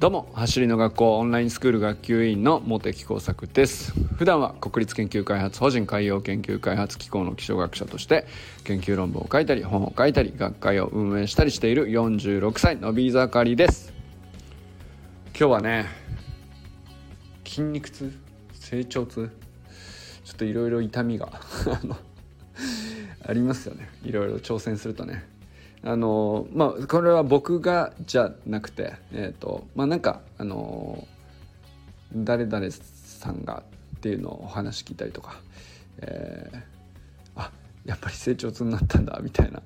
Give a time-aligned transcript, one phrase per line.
[0.00, 3.92] どうも走りの学校オンラインスクール学級委員の茂木耕作です。
[4.14, 8.24] 普段は国立研究開発法人海洋研究開発機構の気象学者として
[8.62, 13.92] 研究論文を書いたり本を書いたり学会を運営したりしている46歳のび盛りです。
[15.36, 15.86] 今日はね
[17.44, 18.12] 筋肉痛？
[18.52, 19.32] 成長痛？
[20.22, 21.40] ちょっといろいろ痛みが
[23.26, 23.90] ありますよね。
[24.04, 25.26] いろいろ挑戦するとね。
[25.82, 31.06] あのまあこれは僕がじゃなくてえっ、ー、とまあなんかあの
[32.12, 33.62] 誰々さんが
[33.96, 35.40] っていうのをお話聞いたりとか、
[36.00, 36.60] えー、
[37.36, 37.50] あ
[37.84, 39.62] やっぱり成長痛になったんだみたいな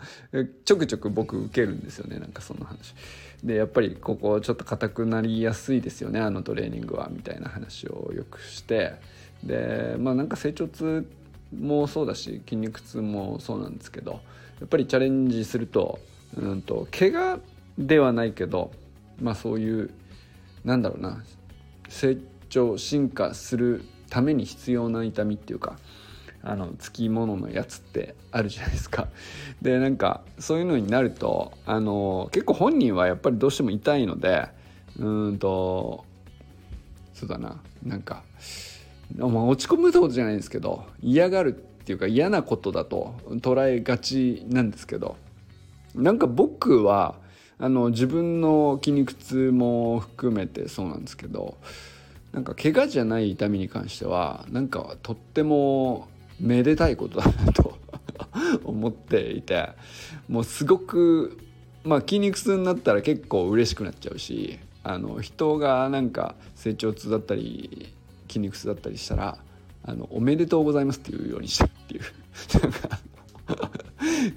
[0.65, 2.95] ちょくちょく僕受けるんですよねなんかその話。
[3.43, 8.95] でやっぱりここちょっと硬くなりやすいですよねあのトレーニングはみたいな話をよくして。
[9.43, 11.05] でまあなんか成長痛
[11.59, 14.21] もそうだし筋肉痛もそうなんですけど
[14.61, 15.99] やっぱりチャレンジすると
[16.37, 17.41] うんと怪我
[17.79, 18.71] ではないけど
[19.21, 19.91] まあそういう
[20.65, 21.23] なんだろうな
[21.89, 22.17] 成
[22.49, 25.79] 長進化するために必要な痛みっていうか
[26.43, 29.09] あのつきもののやつってあるじゃないですか。
[29.61, 34.49] でなんかそういうのになるとあの結構本人はやっぱりどうしても痛いので
[34.99, 36.05] うんと
[37.15, 38.25] そうだななんか、
[39.17, 45.17] まあ、落ち込むってことじゃないんですけど嫌がるっていうか嫌なことだと捉えがちなんですけど
[45.97, 47.17] なんか僕は
[47.59, 51.57] あの自分の筋肉痛も含めてそうなんですけど
[52.33, 56.09] なんか怪我じゃない痛みに関してはなんかとっても
[56.41, 57.77] めでたいことだなと
[58.65, 59.71] 思っていて
[60.29, 61.37] もうすごく
[61.83, 67.93] まあ筋肉痛になったら結構嬉しくなっちゃうしあの人がなんか成長痛だったり
[68.29, 69.39] 筋肉痛だったりしたら
[69.85, 72.03] あのおめでとうございますっていうようにしたっていう。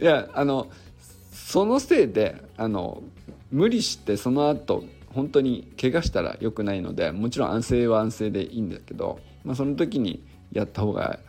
[0.02, 0.68] いやあの
[1.32, 3.04] そのせいであの
[3.52, 11.20] 無理してその後本当に怪我したら良くないのでもちろん安静は安静でいいんだけど、まあ、その時にやった方が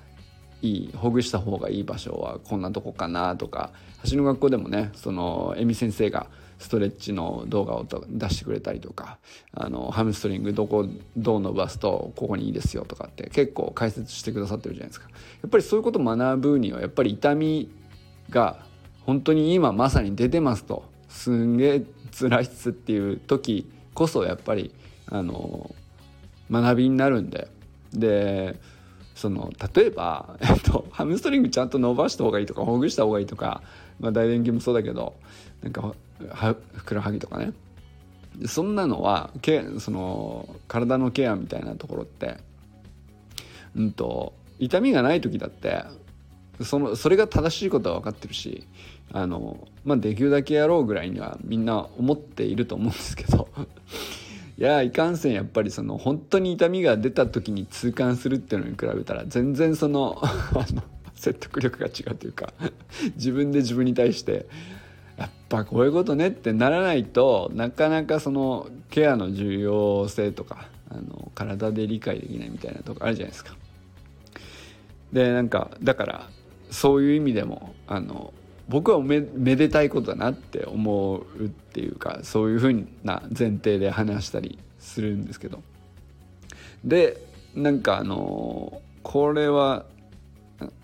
[0.62, 3.71] いいほぐした方がいい場所はこんなとこかなとか
[4.10, 6.27] 橋の学校でもねその恵美先生が
[6.59, 9.19] ストレッチの動画を出してくれたりとか
[9.53, 15.09] あのハムストリングどこどう伸ばすとここにいいですよとかって結構解説してくださってるじゃないですか。
[15.09, 15.15] や
[15.47, 17.71] っぱりそういうことを学ぶにはやっぱり痛み
[18.31, 18.65] が
[19.05, 20.84] 本当に今まさに出てますと。
[21.09, 21.83] すんげえ
[22.19, 24.75] 辛いっすっていう時こそやっぱり
[25.06, 25.75] あの
[26.50, 27.49] 学びになるんで。
[27.93, 28.59] で
[29.16, 33.62] その例えば、えっと、ハムストリングちゃんと伸ばした方がいいとかほぐした方がいいとか、
[33.99, 35.15] まあ、大電筋もそうだけど
[35.62, 35.94] なんか
[36.75, 37.53] ふくらはぎとかね。
[38.44, 42.37] そんなのはけその体のケアみたいなところって、
[43.75, 45.84] うんと、痛みがない時だって
[46.60, 48.66] そのそれが正しいことは分かってるし
[49.15, 53.48] あの、まあ、できるだけやろうぐらいにはみんな思っていると思うんですけど。
[54.59, 60.21] いやいかんせんやっぱりその本当に痛みが出た時に痛感するっていうのに比べたら全然その
[61.15, 62.53] 説得力が違うというか
[63.16, 64.47] 自分で自分に対して
[65.19, 73.56] やっぱこういうことねってならないとなかなかそのケアの重要性とかあの体で理解できないみたいなとこあるじゃないですか。
[75.12, 76.31] でなんかだから
[76.71, 78.33] そういう意味でもあの
[78.69, 85.62] 僕はめめでたいことだなって思うっていうかそういうふうな前提で話したりするんですけど。
[86.84, 89.87] でなんかあのこれは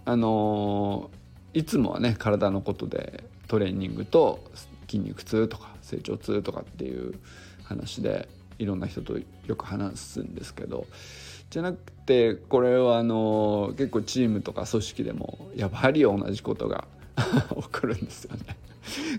[0.05, 1.11] あの
[1.55, 4.43] いつもはね体のことでトレーニングと
[4.87, 7.19] 筋肉痛とか成長痛とかっていう
[7.65, 8.29] 話で
[8.59, 10.87] いろんな人とよく話すんですけど。
[11.51, 16.87] じゃなくてこれはあの結構チームとか組織でもやはり同じことが
[17.73, 18.57] 起こるんですよね。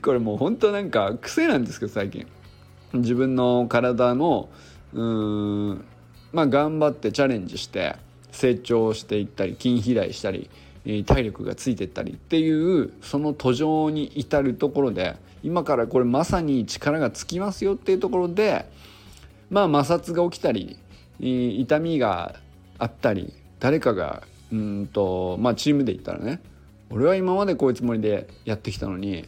[0.02, 2.28] これもう本当なんか癖なんですけど最近
[2.94, 4.50] 自分の体の
[4.94, 5.86] うーん
[6.32, 7.96] まあ頑張ってチャレンジして
[8.32, 10.50] 成長していったり筋肥大したり
[11.06, 18.66] 体力がついてったりっていうその途上に至るところで今からこれまさに力がつきますよっていうところで
[19.50, 20.78] まあ摩擦が起きたり
[21.20, 22.36] 痛みが
[22.80, 26.42] あったり誰かがうんとまあチームで言ったらね
[26.90, 29.28] 俺は今までこういうつもりでやってきたのに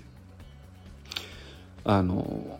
[1.84, 2.60] あの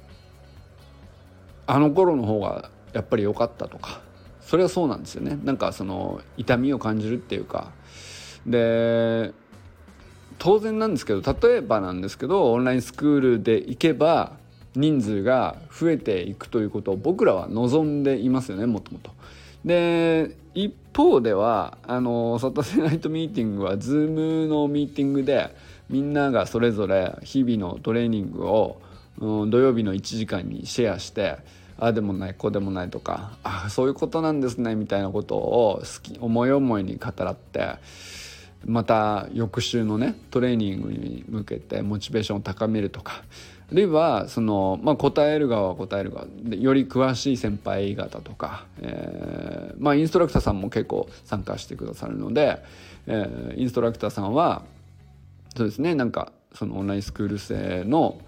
[1.68, 4.02] あの頃の方がやっぱり良かったとか
[4.42, 7.72] それはそうなんですよねなんかその痛みを感じるっていうか
[8.46, 9.34] で
[10.38, 14.34] 当然なんですけど例えばなんですけどオンラインスクールで行けば
[14.76, 19.12] 人数が増えていくということを僕らは望んでいますよねもともと。
[19.66, 25.54] で一方ではあのサタデーナイトミーティングは Zoom のミーティングで
[25.90, 28.82] みんながそれぞれ日々のトレーニングを、
[29.20, 37.76] うん、土曜日の1時間にシェアして、ああったりああでもないこうでもないとかあそういうことなんですねみたいなことを好き思い思いに語らって
[38.66, 43.24] また翌週のねトレーニングに向けてモチベーションを高めるとか
[43.72, 52.64] あるいはその、まあ、答える側は答える側でより詳しい先輩方とか、えーまあ、インストラクターさんも結構参加してくださるので、
[53.08, 54.64] えー、インストラクターさんは
[55.56, 58.20] そうですねなんかそのオンラインスクール生の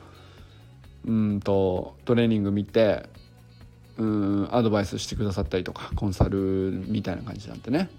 [1.06, 3.08] うんとトレーニング見て
[3.98, 7.90] うんアドバイスしてくださったりとかコンサルみたいな感じなんでね。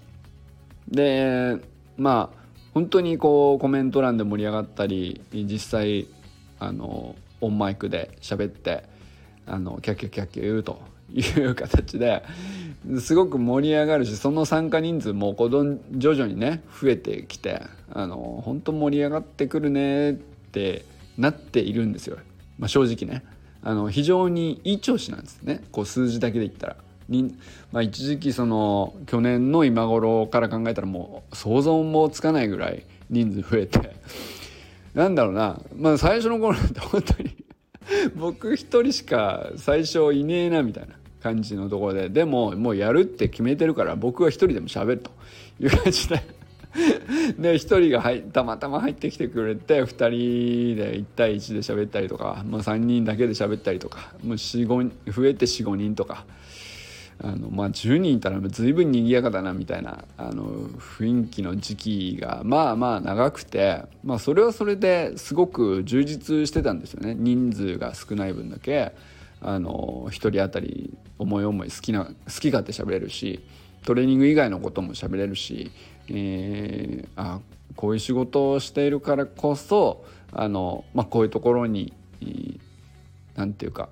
[0.89, 1.57] で
[1.97, 2.39] まあ
[2.73, 6.07] 本当にこうコメント欄で盛り上がったり実際
[6.59, 8.83] あのオンマイクで喋って
[9.45, 10.81] あのキャッキャキャッキャ言うと
[11.11, 12.23] いう形で
[12.99, 20.85] すごく盛り上がるしその参加人数もこう徐々にね増えてきてあの本当盛り上がってくるねって
[21.17, 22.17] なっているんですよ、
[22.57, 23.23] まあ、正直ね。
[23.61, 25.61] あの非常にいい調子なんですね。
[25.73, 26.75] こう数字だけで言ったら。
[27.09, 27.35] に
[27.71, 33.95] まあ、一時期その去年の今頃から考えたらもう想像もつかないぐらい人数増えて
[34.99, 37.35] なんだろうな、まあ、最初の頃なんて本当に
[38.15, 45.11] 僕一人しか最初いねえなみたいな感じのところででももうやるって決めてるから僕は一人でも喋ると。
[45.61, 46.23] いう感じ で
[47.37, 56.25] で1人が入たまたま入ってきてくれて2人で1対1で喋ったりとか、まあ、3人だけで喋ったりとかもう45増えて45人とか。
[57.21, 60.45] あのまあ、10人いたら随分賑やかだなみたいなあの
[60.79, 67.15] 雰囲気の時期がまあまあ長くて、まあ、それはそれですごく充実してたんですよね。
[67.15, 68.93] 人数が少ない分だけ
[69.41, 73.41] あの1人当たり思い思い好きな好き勝手喋れるし
[73.85, 75.71] トレーニング以外のことも喋れるし
[76.11, 77.39] えー、あ
[77.75, 81.93] こういう仕事をしているからこそあの、まあ、こういうところに
[83.35, 83.89] 何て言うか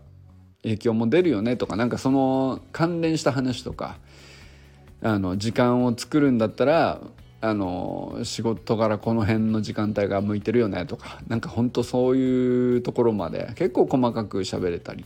[0.67, 3.97] 影響も出るよねとかなんかその関連した話とか
[5.01, 7.01] あの時間を作るんだったら
[7.39, 15.05] あの仕事からこの辺の時間帯が向いてるよねとかなんかほんとそういうところまで結構細かく喋れたり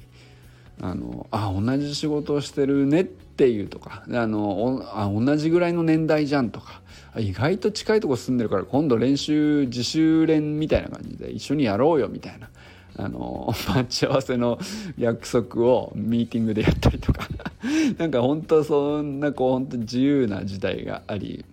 [0.82, 6.82] あのあ同じ仕事をしてるねっていうとかあのあ同じぐらいの年代じゃんとか
[7.18, 12.50] 意外と近いとこ住んでるから今度練習自主練みたいな感じで一緒にやろうよみたいな。
[12.98, 14.60] あの 待ち合わせの
[14.98, 17.28] 約束をミーティングでやったりとか。
[17.98, 21.46] なんか本当そんなこう本当自由な時代があり。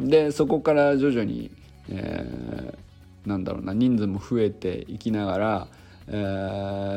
[0.00, 1.50] でそこから徐々に、
[1.90, 5.66] えー、なんだろうな人数も増えていきながら、
[6.08, 6.12] え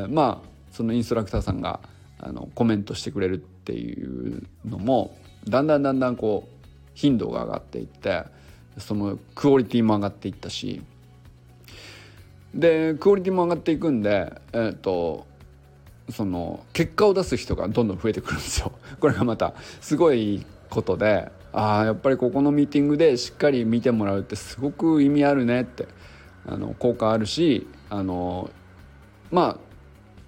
[0.08, 1.80] ー、まあそのインストラクターさんが
[2.18, 5.16] あのコメントしてくれるっていうのも
[5.46, 8.24] だんだんだんだんこう頻度が上がっていって
[8.78, 10.82] そのクオリティも上がっていったし
[12.54, 15.26] でクオリティも上がっていくんでえっ、と
[16.10, 18.72] その結果を出す人がどんどん増えてくるんですよ。
[19.00, 25.86] これがまたすごいことでああやっぱりここのミーティングでしっかり見てもらうってすごく意味あるねって
[26.46, 28.50] あの効果あるしあの
[29.30, 29.74] まあ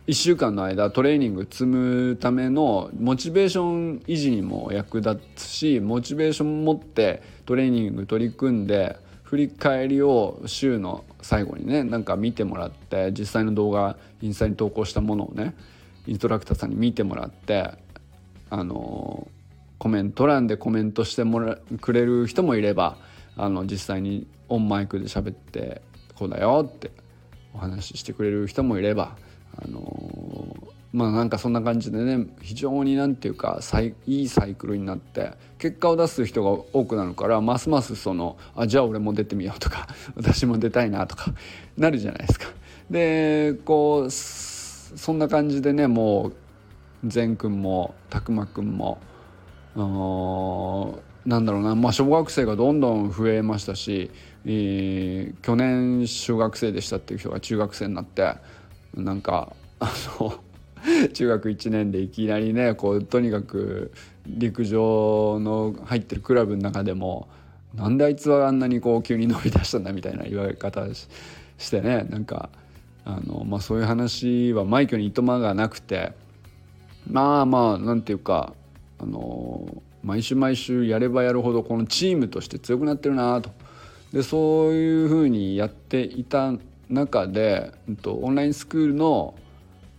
[0.06, 15.54] 1週間の間トレーニング積むためのモチベーション維持にも役立つしモチベーション持ってトレーニング取り組んで振り返りを週の最後にねなんか見てもらって実際の動画インスタに投稿したものをね
[16.06, 17.73] インストラクターさんに見てもらって
[18.49, 19.26] あの
[19.78, 22.97] コメント欄でコメントしてもらくれる人もいれば
[23.37, 25.83] あの実際にオンマイクで喋って
[26.14, 26.92] こうだよって
[27.52, 29.16] お話ししてくれる人もいれば
[29.56, 30.55] あの
[30.96, 33.60] まあなんかそんな感じでね非常になんていうか
[34.06, 41.34] いいサイクルになって結果を出す人が多くなるからますますそのあじゃあ俺も出てみようとか 私も出たいなとか
[41.76, 42.46] なるじゃないですか。
[42.90, 46.32] でこうそんな感じでねもう
[47.04, 48.98] 善くんも拓磨くんも
[51.26, 54.10] なんだろうな、まあ、小学生がどんどん増えましたし、
[54.46, 58.36] えー、去年小学生でしたっていう人が中学生になって
[58.94, 60.40] なんかあの
[61.12, 63.92] 中学1年でいきなりねこうとにかく
[64.26, 67.28] 陸上の入ってるクラブの中でも
[67.75, 70.87] なんであいつはあんなにこう急に伸び出したんだみたいな言われ方
[71.59, 72.50] してねなんか
[73.04, 76.12] あの、まあ、そういう話は枚挙にいとまがなくて
[77.11, 78.54] まあまあなんていうか
[78.99, 83.50] あの毎週毎週やればやるほどこのチームとして強くなってるなと。
[84.12, 86.52] でそういうふうにやっていた
[86.88, 89.35] 中で、うんと、オンラインスクールの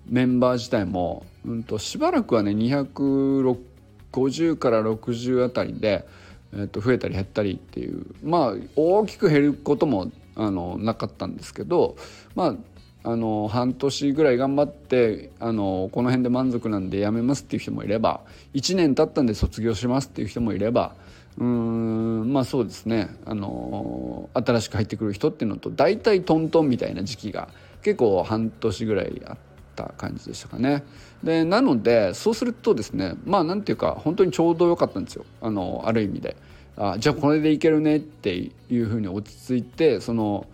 [0.09, 6.05] メンバー自体も、うんと、しばらくはね250から60あたりで、
[6.53, 11.95] えー、と増えたり減ったりっていうまあ大きく減ることもあのなかったんですけど
[12.35, 12.55] まあ
[13.03, 18.21] あの半年ぐらい頑張ってあのこの辺で満足なんでやめますっていう人もいれば
[18.53, 20.95] 1年経ったんで卒業しますっていう人もいれば
[21.37, 23.09] うんまあそうですね。
[23.25, 27.49] あの新しく入ってくる人っていうのと大体トントンみたいな時期が
[27.83, 29.37] 結構半年ぐらいあっ
[29.77, 30.83] た感じでしたかね。
[31.23, 36.35] でなのでそうするとですねまあなんていうか本当にちょうど良かったんですよあのある意味で。
[36.79, 40.45] あじゃあこれでいけるねっていうふうに落ち着いてその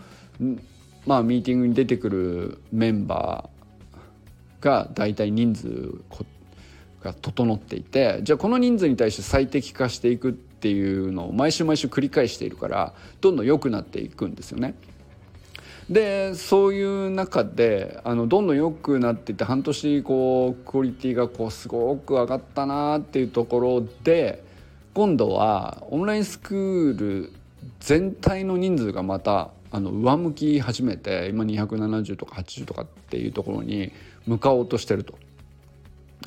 [1.05, 5.95] まあミーティングに出てくるメンバーが大体人数
[7.01, 14.75] が整っていてじゃあこの人数に対して最適化していくっていうのを毎週毎週繰り返しているからどんどん良くなっていくんですよね。
[15.89, 24.43] でそういう中であのどんどん良くなっていって半年こうクオリティがこうすごく上がったなっていうところで
[24.93, 27.33] 今度はオンラインスクール
[27.79, 33.91] 全体の人数がまたあの上向き始めて今270とか80とかっていうところに
[34.27, 35.15] 向かおうとしてると。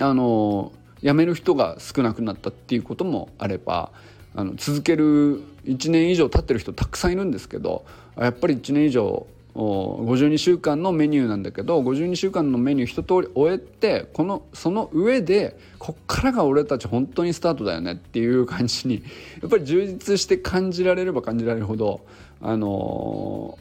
[0.01, 0.73] あの
[1.03, 3.93] 辞める人が少なくなったっていうこともあれば
[4.35, 7.87] あの続ける1年以上経ってる人たくさんいるんですけど
[8.19, 19.03] やっぱり1年以上52週間のメニューなんだけど52週間のメニュー一通り終えてこのその上でこっからが俺たち本当にスタートだよねっていう感じに
[19.41, 22.05] やっぱり充実して感じられれば感じられるほど
[22.43, 23.59] あの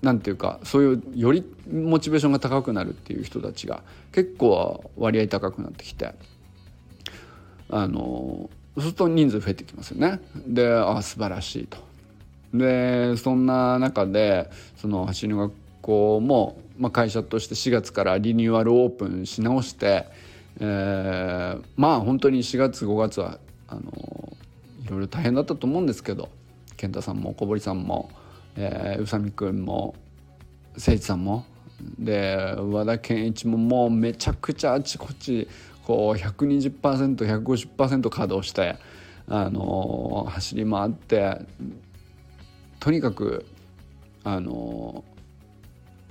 [0.00, 6.14] なんていうかそういうよりモチベーションが高くなるっていう人たちが結構割合高くなってきて
[7.68, 10.20] あのそうすると人数増えてきますよね。
[10.46, 11.78] であ素晴らしいと。
[12.52, 20.06] でそんな中でその走りの学校も、まあ、会社として4月からリニューアルオープンし直して、
[20.60, 23.38] えー、まあ本当に4月5月は
[23.68, 23.82] あの
[24.84, 26.28] いろいろ大変だったと思うんですけど
[26.76, 28.10] 健太さんも小堀さんも、
[28.56, 29.94] えー、宇佐美君も
[30.74, 31.44] 誠一さんも
[31.98, 35.48] で和田健一ももうめちゃくちゃあちこち
[35.84, 38.76] こう 120%150% 稼働して
[39.28, 41.40] あの走り回って
[42.80, 43.46] とにかく
[44.24, 45.04] あの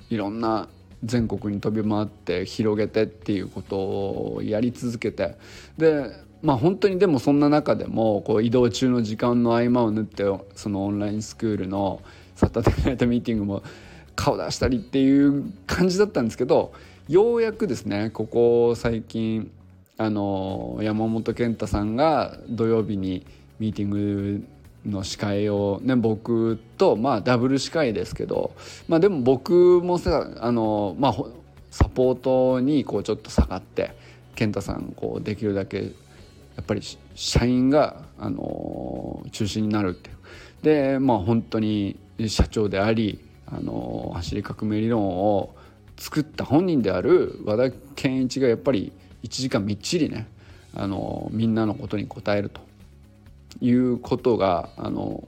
[0.10, 0.68] いろんな
[1.04, 5.36] 全国に飛び回って広げてっていうことをやり続けて
[5.78, 10.24] でまあ本当にでもそんな中でもこう移動中の時間の合間を縫って
[10.56, 12.02] そのオンラインスクールの
[12.36, 13.64] サタデーナイトミーティングも
[14.16, 16.74] 顔出したりっていう感じだったんですけど
[17.08, 19.52] ようやくですねここ最近
[19.98, 23.26] あの山本健太さんが土曜日に
[23.60, 24.46] ミーティング
[24.86, 28.54] の司会をね僕とまあダブル司会ですけど
[28.88, 31.16] まあでも僕もさあのまあ
[31.72, 33.92] サポートにこうちょっと下がって
[34.36, 35.84] 健太さんこうできるだけや
[36.62, 36.82] っぱり
[37.16, 40.10] 社員があの中心になるって
[40.62, 45.56] でまあ本当に社長でありあの走り革命理論を
[45.98, 48.92] 作った本人である和田健一がやっぱり
[49.24, 50.28] 1時間みっちりね
[50.74, 52.65] あのみんなのことに答えると。
[53.62, 55.28] いうことがあの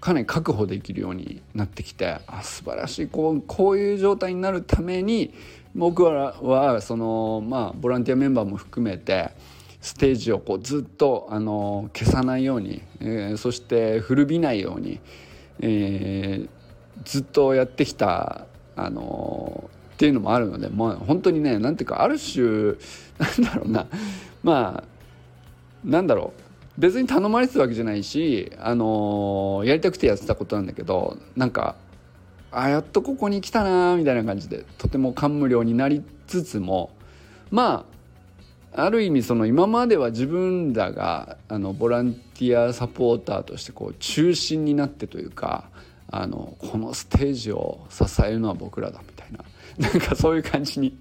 [0.00, 5.34] かなり確保できるようになってきてあ素晴らしいこうこういう状態になるために
[5.74, 9.30] 僕らはそのまあボランティアメンバーも含めて
[9.80, 15.00] ステージをこうずっとあの消さないように、えー、そして古びないように、
[15.60, 16.48] えー、
[17.04, 22.74] ずっとやってきたあのっていうのもあるので、まあ、本当にねなんていうかある種
[23.18, 23.86] なんだろうな
[24.42, 24.84] まあ
[25.84, 31.76] なんだろう別に頼まれてたわけじゃないし、あのー、やりたくてやってたことなんだけどなんか
[32.52, 36.90] あやっとここに来たなみたいな感じでとても感無量になりつつも
[37.50, 37.90] まあ
[38.72, 45.68] ある意味その今までは自分らがあのボランティアサポーターとしてこう中心になってというか
[46.10, 49.44] あのこのステージを支えるのは僕らだみたいな
[49.78, 50.96] なんかそういう感じに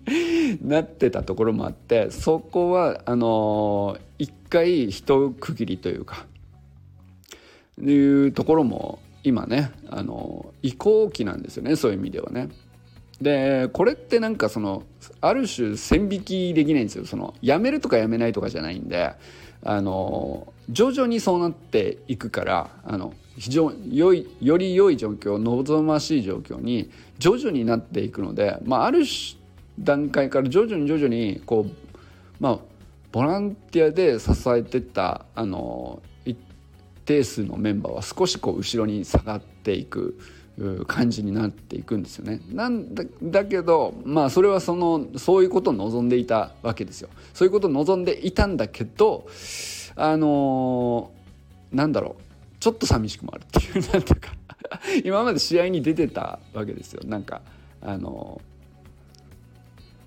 [0.64, 6.26] なってたところもあってそこはあの一回一区切りというか
[7.82, 12.50] いうところも今ねあの移行期なんですよねそういう意味ではね。
[13.22, 14.84] でこれってなんかその
[15.20, 19.14] ある種線引きできないんですよそのやめるとかやめないとかじゃないんで
[19.62, 29.04] あの徐々にそうなっていくからあの非常に良いより良い状況望ましい状況に徐々になっていくので、まあ、ある
[29.80, 31.72] 段階から徐々に徐々にこう
[32.40, 32.60] まあ
[33.12, 36.38] ボランティアで支えてたあの一
[37.06, 40.20] 定数のメンバーは少しこう後ろに下がっていく
[40.88, 42.42] 感じになっていくんですよね。
[42.52, 47.10] なんだだけどまあそれはそのそういうことを望んでいたわけですよ。
[47.34, 49.26] そういうことを望んでいたんだけど
[49.96, 51.12] あの
[51.72, 52.24] なんだろう
[52.60, 54.34] ちょっと寂しくもあるっていうなんていうか
[55.04, 57.42] 今まで試合に出てたわけですよなんか
[57.82, 58.42] あの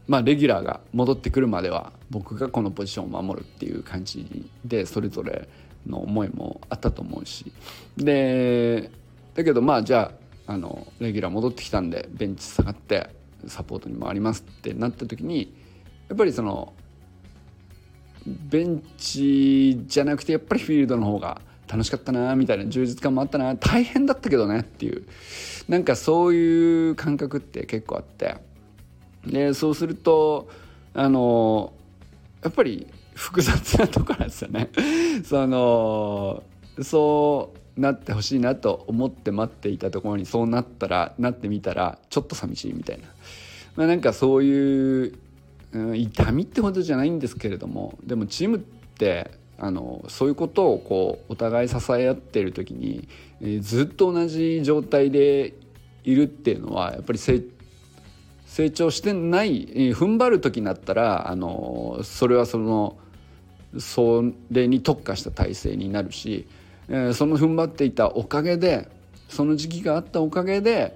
[0.07, 5.49] まあレギュラーが戻ってくるまでは僕がこのポジションを守るっていう感じでそれぞれ
[5.87, 7.51] の思いもあったと思うし。
[7.97, 8.91] で
[9.35, 10.13] だけどまあじゃ
[10.47, 13.09] ああのレギュラー戻ってきたんでベンチ下がって
[13.47, 15.55] サポートに回りますってなった時に
[16.09, 16.75] やっぱりその
[18.27, 23.57] ベンチじゃなくてやっぱりフィールドの方が楽しかったなみたいな充実感もあったな。
[23.57, 25.07] 大変だったけどねっていう。
[25.69, 28.37] なんかそういう感覚って結構あって。
[29.27, 30.51] でそうすると
[30.93, 31.73] あの
[32.43, 34.71] やっぱり複雑なところなんですよね。
[35.25, 36.43] その
[36.81, 43.05] そうなってほしいなと思って待っていたところにそうなったらなってみたらちょっと寂しいみたいな、
[43.77, 45.15] まあ、なんかそういう、
[45.73, 53.09] うん、痛みってほどじゃないんですけれどもでもチームってあのそういうことをこうお互い支え合ってる時に、
[53.41, 55.55] えー、ずっと同じ状態で
[56.05, 57.43] いるっていうのはやっぱり成
[58.53, 62.99] 成長してない、えー、踏ん張る時になったらあのそれはその
[63.79, 66.47] それに特化した体制になるし、
[66.91, 68.91] えー、その踏ん張っていたおかげで
[69.31, 70.95] その時期があったおかげで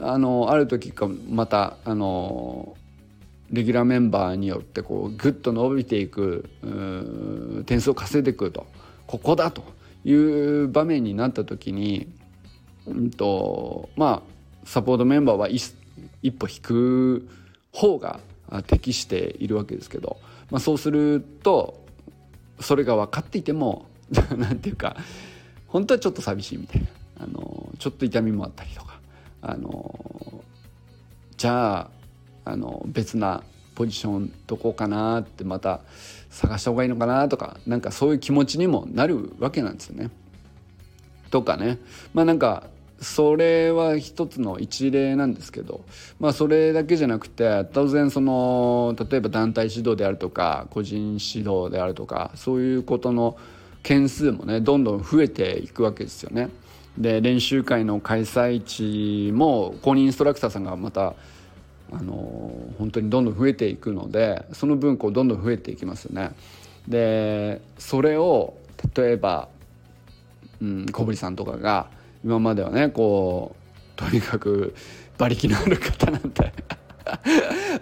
[0.00, 2.76] あのある時かまたあの
[3.52, 6.50] レギュラーメンバーによってこうグッと伸びていく
[7.66, 8.66] 点数を稼いでいくと。
[9.06, 9.62] ここだと。
[10.06, 12.06] いう場面になった時に、
[12.86, 14.30] うんとまあ、
[14.64, 15.74] サポートメンバーは一
[16.22, 17.28] 一歩引く
[17.72, 18.20] 方が
[18.66, 20.18] 適しているわけですけど、
[20.50, 21.84] まあ、そうすると
[22.60, 23.86] それが分かっていても
[24.36, 24.96] 何ていうか
[25.66, 26.88] 本当はちょっと寂しいみたいな
[27.20, 29.00] あのちょっと痛みもあったりとか
[29.42, 30.42] あの
[31.36, 31.90] じゃあ
[32.44, 33.42] あの別な
[33.74, 35.80] ポジションどこかなってまた
[36.30, 40.10] 探した方がいいのかなとかなんかそういう気持ちにもなるわけなんですよね。
[41.30, 41.78] とかね
[42.14, 42.68] まあなんか
[43.00, 45.84] それは一つの一例なんですけど、
[46.18, 53.36] まあ、それだけじゃなくて当然その例えば団体指導であるとか個人指導であるとかそういうことの
[53.82, 56.48] 件数もねどんどん増えていくわけですよね。
[56.98, 61.14] で練習会の開催地も公認インストラクターさんがまた
[61.92, 66.32] あの本当にどんどん増えていくのでその分こうどんどん増えていきますよね。
[66.88, 68.54] でそれを
[68.94, 69.48] 例えば、
[70.62, 71.88] うん、小堀さんとかが
[72.24, 74.74] 今まではねこうとにかく
[75.18, 76.52] 馬力のある方なんて。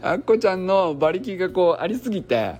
[0.03, 2.57] あっこちゃんの馬力がこうありすぎて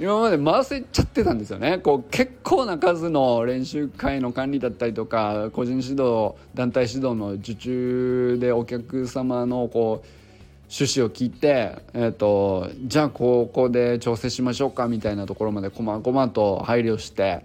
[0.00, 1.78] 今まで回せちゃってたんですよね。
[1.78, 10.06] こう結構な数の練習会の管理だったりとか個人指導団体指導の受注でお客様のこう
[10.68, 17.44] 趣旨を聞いて、えーと、じゃあここで調整しましょうかみたいなところまでこまごまと配慮して。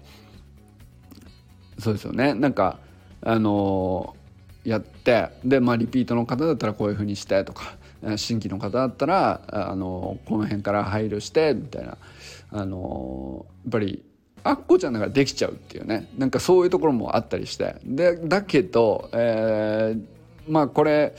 [1.77, 2.33] そうですよね。
[2.35, 2.79] なんか
[3.23, 4.15] あの、
[4.63, 7.77] やってで、まあ、リピートの方だったらこういうふうにしてとか
[8.15, 11.97] 新規の方だったら、あの、この辺から配慮してみたいな、
[12.51, 14.03] あの、やっぱり
[14.43, 16.09] あっこちゃんだからできちゃうっていうね。
[16.17, 17.75] なんかそういうところもあったりして。
[17.85, 20.03] でだけど、えー、
[20.47, 21.13] まあこれ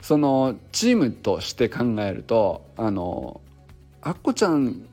[0.00, 3.40] そのチームとして考えるとあの
[4.02, 4.86] あっこちゃん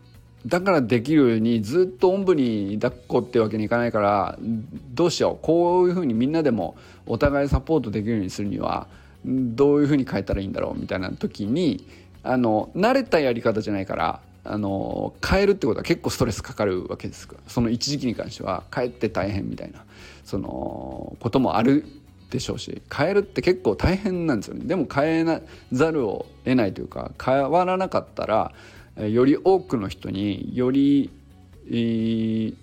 [0.45, 4.39] だからできるようにずっとおんぶに抱っこってわけにいかないから
[4.93, 5.45] どうしよう。
[5.45, 6.75] こういうふうにみんなでも
[7.05, 8.87] お互いサポートできるようにするには
[9.25, 11.85] どういうふうに変えたらいいんだろうみたいな時に
[12.23, 19.83] あの慣れたやり方じゃないからあの変えるってことは結構ストレスかかるわけですからその一時期に関しては帰って大変みたいな
[20.23, 21.85] そのこともある
[22.31, 24.65] でしょうし変えるって結構大変なんですよね。
[24.65, 28.53] でも変えなざるを得ないというか変わらなかったら
[28.97, 31.09] より多くの人により、
[31.67, 32.55] えー、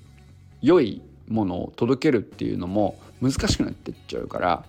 [0.63, 4.65] 良いものを届けるっていうのも難しくなってっちゃうから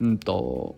[0.00, 0.76] うんと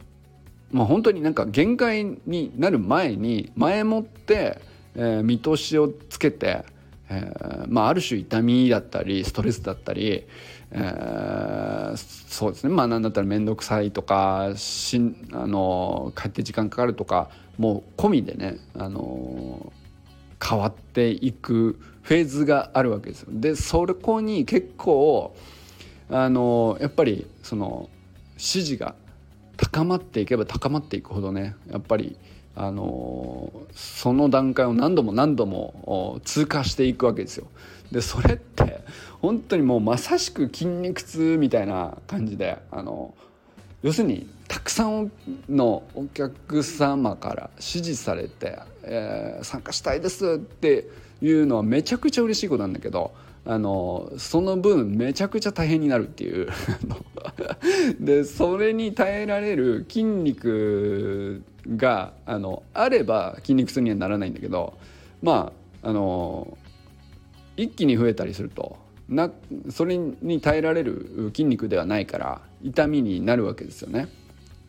[0.73, 4.61] まあ本当になんか限界になる前に前もって、
[4.95, 6.65] えー、見通しをつけて、
[7.09, 10.27] えーまあ、ある種痛みだったりストレスだったり、
[10.73, 12.71] えー、そうですね。
[12.75, 19.73] まあ何だったら面倒くさいとかしんあの帰って時間かかるとかもう込みでねあの
[20.42, 23.29] 変わっていくフェーズがあるわけですよ。
[23.33, 25.35] でそこに結構
[26.09, 27.90] あのやっぱりその
[28.37, 28.94] 支持が
[29.57, 32.16] 高まっていけば高まっていくほどねやっぱり
[32.55, 37.46] あのその段階を何度も何度も通過していくわけですよ。
[37.92, 38.81] でそれって
[39.20, 43.14] 本当にもうまさしく筋肉痛みたいな感じであの
[43.83, 45.11] 要するにたくさん
[45.49, 50.89] のお客様から支持されて、えー、参加したいですって
[51.21, 53.12] いうのはめちゃくちゃ嬉しいことなんだけど
[53.45, 56.49] あのその分めちゃくちゃ大変になるっていう。
[58.01, 61.43] でそれに耐えられる筋肉
[61.77, 64.79] があのあれば筋肉痛にはならないんだけど
[65.23, 66.57] まああの
[67.57, 68.77] 一気に増えたりすると
[69.09, 69.31] な
[69.71, 74.09] それに耐えられる筋肉ではないから痛みになるわけですよね。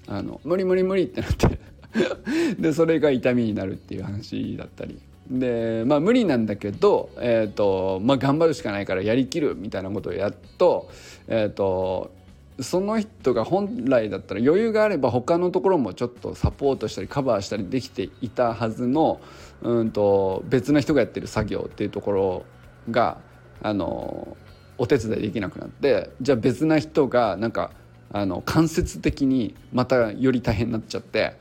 [0.07, 1.59] あの無理無理無理ってなって
[2.59, 10.89] でそれが痛みになるっていう話だったりでまあ無理なんだけど、えーとまあ、頑張るしかないからやりきるみたいなことをやっと,、
[11.27, 12.15] えーと
[12.59, 19.21] その人が本来だったら余裕があれば他のところもちょっとサポートしたりカバーしたりできていたはずの
[19.61, 22.45] うんと別な人がやってる作業っていうところ
[22.89, 23.19] が
[23.61, 24.37] あの
[24.77, 27.71] お手伝いできなくなってじゃあ別な人がなんか
[28.11, 31.33] あの間接的にまたより大変になっちゃって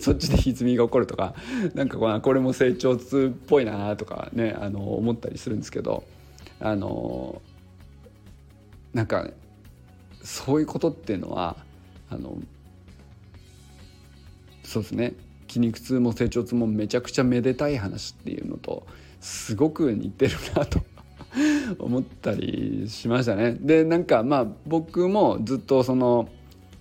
[0.00, 1.34] そっちで歪みが起こるとか
[1.74, 6.04] なんかこれも成長痛っぽいなとかねあの思ったりするんですけど
[6.60, 7.40] あの
[8.92, 9.28] なんか
[10.22, 11.56] そういうことっていうのは
[12.10, 12.38] あの
[14.62, 15.14] そうですね。
[15.46, 18.86] 筋肉痛も成長痛もめちゃくちゃめでたい話っていうのと
[19.20, 20.80] すごく似てるなと
[21.78, 23.56] 思ったりしましたね。
[23.60, 26.28] でなんかまあ僕もずっとその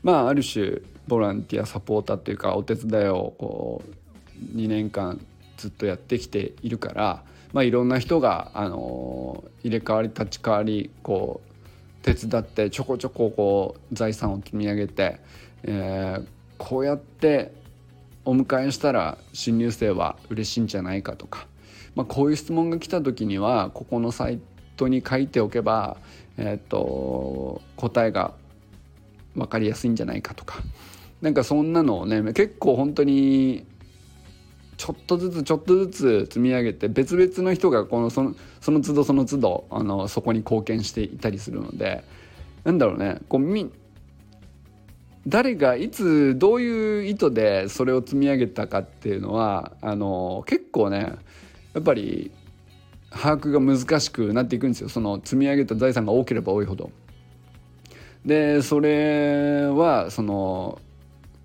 [0.03, 5.19] まあある種ボランティアサポーターっていうかお手伝いをこう2年間
[5.57, 15.19] ずっとやってきているから、まあ、いろんな人が、あの入れ替わり立ち替わりこう手伝ってちょこちょここう財産を積み上げて、
[15.63, 16.25] えー、
[16.57, 17.53] こうやって
[18.25, 21.47] お迎えしたら新入生は嬉しいんじゃないかとか、
[21.95, 24.39] まあ、こういう質問が来た時にはここのサイ
[24.77, 25.97] トに書いておけば、
[26.37, 28.33] えーと、答えが
[29.35, 30.61] 分かりやすいんじゃないかとか。
[31.23, 33.65] なんかそんなのをね結構本当に
[34.75, 42.03] ちょっとずつちょっとずつ積み上げて別々の人がこのそのその都度その都度あのそこに貢献していたりするので
[42.65, 43.71] なんだろうねこうみ
[45.25, 51.13] 誰がいつどういう意図でそれを積み上げたかっていうのはあの結構ね
[51.73, 52.31] やっぱり
[53.09, 56.91] 把握が難しくなっていくんですよその積み上げた財産が多ければ多いほど。
[58.25, 60.79] でそれはその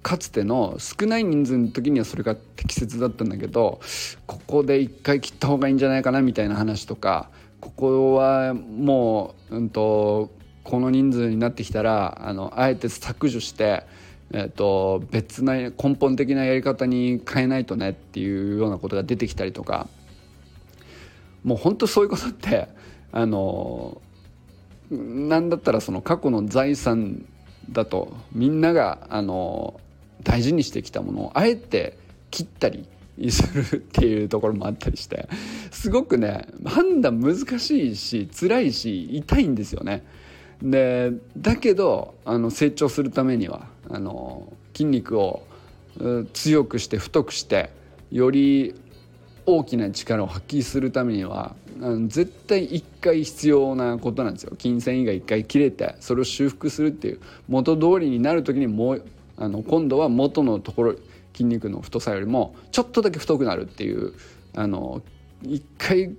[0.03, 3.81] かつての少ない人数の時にはそれが適切だったんだけど
[4.27, 10.31] ここで一回切った方がいいんじゃないかなみたいな話とかここはもう、うんと、
[10.65, 13.85] この人数になってきたらあのあえて削除して、
[14.33, 19.89] えーと、別な根本的なやり方に変えないとねっていうようなことが出てきたりとか
[21.49, 22.69] もう本当そういうことって
[23.11, 24.03] あの
[24.91, 27.25] なんだったらその過去の財産
[27.71, 29.81] だとみんながあの
[30.23, 31.97] 大事にしてきたものをあえて
[32.31, 32.87] 切ったり
[33.31, 35.27] するっていうところもあったりして
[35.71, 40.05] すごくね判断難しいし辛いし痛いんですよね。
[40.61, 45.47] でだけどあの成長するためにはあの筋肉を
[46.35, 47.71] 強くして太くして
[48.11, 48.75] より
[49.51, 51.57] 大きな力を発揮するためには
[52.09, 59.05] 絶対一回必要なことなんですよ筋繊維が一回切れてそれを修復するっていう元通りになる時にもう
[59.39, 60.97] あの今度は元のところ
[61.33, 64.13] 筋肉の太さよりもちょっとだけ太くなるっていう
[64.55, 65.01] あの
[65.43, 66.15] 一回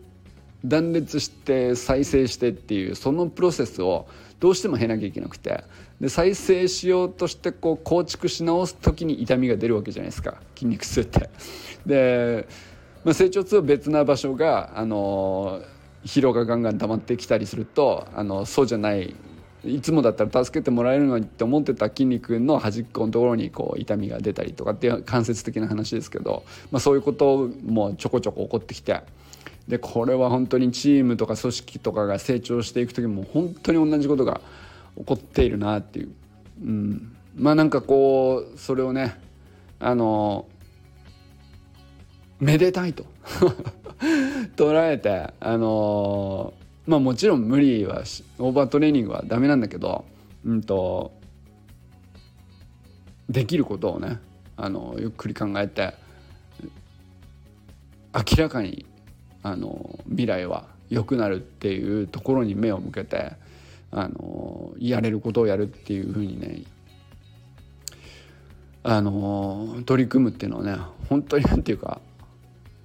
[0.65, 4.07] 断裂して再生してっていうそのプロセスを
[4.39, 5.63] どうしても経なきゃいけなくて
[6.01, 11.29] で再生しようとしてこう構築し直す時に痛みが出るわけじゃないですか筋肉痛って。
[11.85, 12.47] で、
[13.03, 15.61] まあ、成長痛は別な場所があの
[16.05, 19.15] 疲労がガンガン溜まってきたりするとあのそうじゃない
[19.65, 29.01] いつもだったら助けてもらえるのにって思ってた筋肉の端っこのところにこう痛みが出たりとかっていう間接的な話ですけど、まあ、そういうこともちょこちょこ起こってきて
[29.67, 34.39] でこれは本当にチームとか組織とかが成長していく時も本当に同じことが
[34.97, 36.11] 起こっているなっていう、
[36.63, 39.19] うん、まあなんかこうそれをね
[39.79, 40.45] あの
[42.39, 43.05] めでたいと。
[44.55, 46.53] 捉えてあの
[46.87, 48.03] まあもちろん無理は
[48.39, 50.05] オーバートレーニングはダメなんだけど、
[50.45, 51.11] うんと、
[53.29, 54.19] できることをね
[54.57, 55.93] あのゆっくり考えて
[58.13, 58.85] 明らかに
[59.43, 63.33] あの未来は良くなるっていうところに目を向けて
[63.91, 66.63] あのやれることをやるっていうふうにね
[68.83, 72.01] あの取り組むっていうのはね本当に何て言うか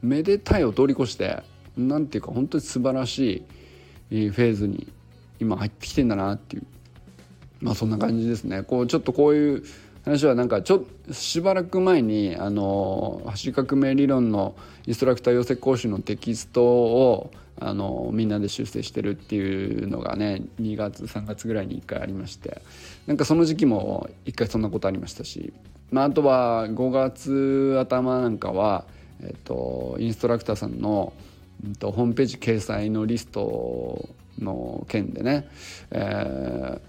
[0.05, 1.43] めでたいを通り越して
[1.77, 3.45] 何て言うか本当に素晴らし
[4.11, 4.87] いフェーズに
[5.41, 6.63] 今入ってきてんだなっていう
[7.61, 8.63] まあそんな感じですね。
[8.63, 9.65] こうちょっとこういう
[10.05, 14.55] 話はなんかちょしばらく前にあの橋革命理論の
[14.87, 22.61] インストラクター養成講習のテキストをあのみんなで修正してるっていうのがね2月3月ぐらいに1回ありまして
[23.07, 25.55] なんかその時期も1回そんなことありましたし
[25.95, 28.85] まあ、あとは5月頭なんかは、
[29.23, 31.13] えっと、インストラクターさんの、
[31.65, 35.49] えっと、ホームページ掲載のリストの件でね、
[35.91, 36.81] えー、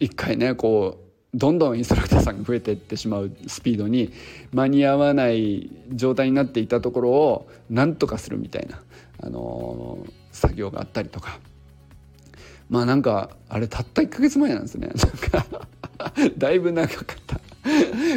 [0.00, 4.12] 一回ねこうどんどんインストラクターさんが増えていってしまうスピードに
[4.52, 8.82] 間に合わない状態になっていたところをなんとかするみたいな、
[9.22, 11.38] あのー、作業があったりとか。
[12.68, 14.88] まあなんかあれたった1ヶ月前なんですね。
[14.94, 15.66] なんか
[16.38, 17.40] だいぶ長かった。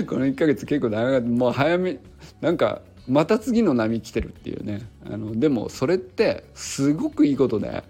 [0.05, 1.27] この1ヶ月結構長かった。
[1.27, 1.97] もう早め
[2.39, 4.81] なんかまた次の波来てるっていうね。
[5.05, 7.83] あのでもそれってすごくいいことで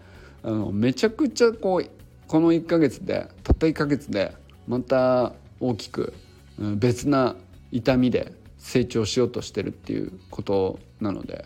[0.43, 1.89] あのめちゃくちゃこう
[2.27, 4.33] この1ヶ月でたった1ヶ月で
[4.67, 6.13] また大きく
[6.57, 7.35] 別な
[7.71, 11.45] 痛みで成長しようとしてるっていうことなので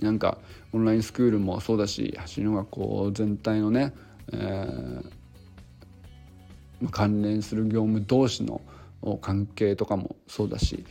[0.00, 0.38] なんか
[0.72, 3.92] オンラインスクールもそうだし走りの学校全体のね、
[4.32, 8.60] えー、関連する業務同士の
[9.20, 10.84] 関係とかもそうだし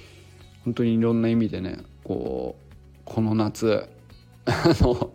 [0.66, 2.74] 本当にいろんな意味でねこう
[3.06, 3.88] この夏
[4.46, 5.12] あの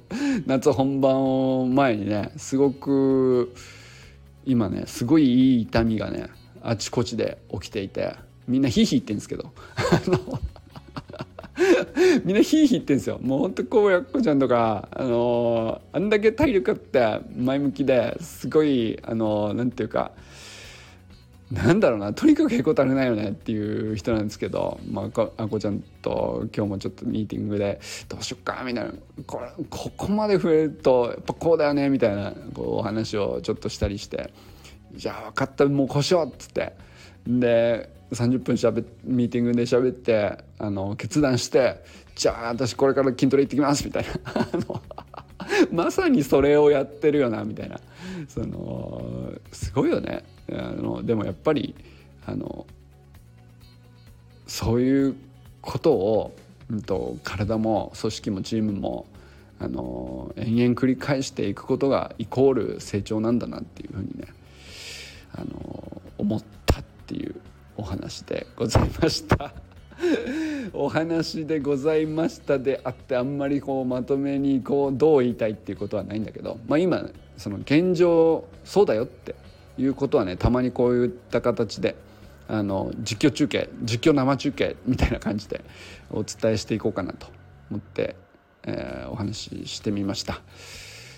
[0.46, 3.52] 夏本番を前にねすごく
[4.46, 6.28] 今ねすごいいい痛みがね
[6.62, 8.14] あちこちで起きていて
[8.48, 9.52] みんなヒーヒー言ってんですけど
[12.24, 13.18] みんなヒーヒー言ってんですよ。
[13.20, 20.12] もうほんとこうやっこちゃんとかあのー、あんだけ体力あって前向きですごいあのー、なんていうか
[21.50, 28.92] なんだろうなとにかくへこたれないよねっていう人なんですけど、まあ、あこちゃんと今日もちょっとミーティングでどうしよっかみたいな。
[29.26, 34.32] これここまで増えるとやっぱこうだよねみたいなこうお話をちょっとしたりして
[34.94, 36.72] 「じゃあ分かったもうこうしよう」っつって。
[37.26, 41.82] で30分しゃべミーティングで喋ってあの決断して
[42.16, 44.10] 「じゃあ私これから筋トレ行ってきます」みたいな。
[45.72, 47.80] まさにそれをやってるよなみたいな
[48.28, 51.74] そのすごいよねあのでもやっぱり
[52.26, 52.66] あの
[54.46, 55.16] そういう
[55.60, 56.36] ことを、
[56.70, 59.06] うんと、体も組織もチームも
[59.60, 64.26] あの延々繰り返していくことがイコール成長なんだなっていうふうにね
[65.32, 67.36] あの思ったっていう
[67.76, 69.52] お話でございました。
[70.72, 79.34] お話でございましたであってあんまりこうまとめにこうどう言いたいっていうことはないんだけど、まあ、今その現状そうだよって
[79.78, 81.96] いうことはねたまにこういった形で
[82.48, 85.64] あの実況中継実況生中継みたいな感じで
[86.10, 87.28] お伝えしていこうかなと
[87.70, 88.16] 思って、
[88.64, 90.40] えー、お話ししてみました。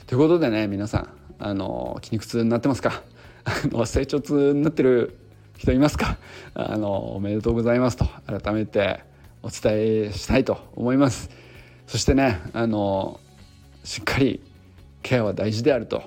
[0.07, 3.03] ということでね皆さんあの筋肉痛になってますか？
[3.45, 5.17] あの成長痛になってる
[5.57, 6.19] 人いますか？
[6.55, 9.01] あのおめでとうございますと改めて
[9.43, 11.31] お伝えしたいと思います。
[11.87, 13.21] そしてねあの
[13.85, 14.41] しっかり
[15.03, 16.03] ケアは大事であると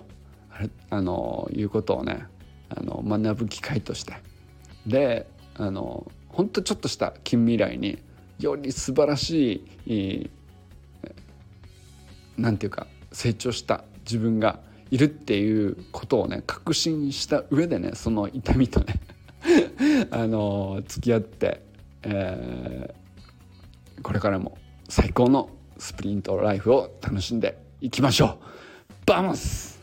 [0.90, 2.26] あのいうことをね
[2.70, 4.14] あの学ぶ機会として。
[4.86, 7.98] であの本当ちょっとした近未来に
[8.40, 10.30] より素晴らしい
[12.38, 14.60] なんていうか成長した自分が
[14.92, 19.00] いるっていうことをね確信した上でねその痛みとね
[20.12, 21.62] あの付き合って、
[22.04, 23.05] えー、
[24.02, 24.58] これからも
[24.90, 28.46] 最高のスプリントライフを楽しんでいきましょう。
[29.06, 29.75] Vamos